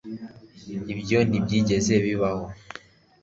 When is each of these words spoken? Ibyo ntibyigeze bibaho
Ibyo 0.93 1.19
ntibyigeze 1.29 1.93
bibaho 2.05 2.45